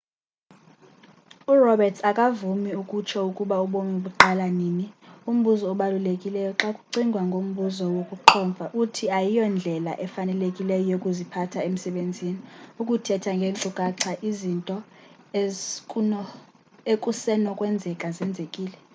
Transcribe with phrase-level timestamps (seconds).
[1.53, 4.85] uroberts akavumi ukutsho ukuba ubomi buqala nini
[5.29, 12.41] umbuzo obalulekileyo xa kucingwa ngombuzo wokuqhomfa uthi ayiyondlela efanelekileyo yokuziphatha emsebenzini
[12.81, 14.75] ukuthetha ngeenkcukacha ezinto
[16.93, 18.77] ekusenokwenzeka zenzekile